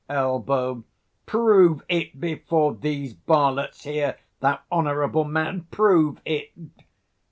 [0.09, 0.83] Elb.
[1.27, 6.51] Prove it before these varlets here, thou honourable man; prove it.